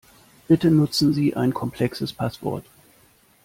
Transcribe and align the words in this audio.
Bitte 0.47 0.71
nutzen 0.71 1.13
Sie 1.13 1.35
ein 1.35 1.53
komplexes 1.53 2.11
Passwort. 2.11 2.65